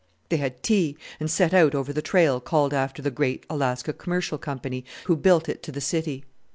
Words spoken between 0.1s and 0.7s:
They had